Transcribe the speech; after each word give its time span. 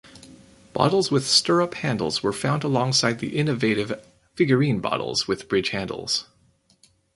Bottles 0.73 1.11
with 1.11 1.27
stirrup 1.27 1.75
handles 1.75 2.23
were 2.23 2.33
found 2.33 2.63
alongside 2.63 3.19
the 3.19 3.37
innovative 3.37 4.03
figurine 4.33 4.79
bottles 4.79 5.27
with 5.27 5.47
bridge 5.47 5.69
handles. 5.69 6.25